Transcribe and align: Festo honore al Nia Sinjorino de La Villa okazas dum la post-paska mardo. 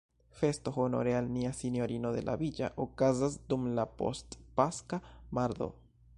Festo 0.37 0.71
honore 0.77 1.11
al 1.17 1.29
Nia 1.35 1.51
Sinjorino 1.57 2.11
de 2.15 2.23
La 2.31 2.35
Villa 2.43 2.71
okazas 2.87 3.39
dum 3.53 3.71
la 3.81 3.87
post-paska 4.01 5.03
mardo. 5.39 5.71